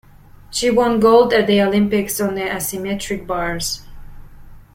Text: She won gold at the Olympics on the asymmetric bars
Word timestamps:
She 0.49 0.71
won 0.71 0.99
gold 0.99 1.31
at 1.31 1.45
the 1.45 1.61
Olympics 1.61 2.19
on 2.19 2.33
the 2.33 2.41
asymmetric 2.41 3.27
bars 3.27 3.83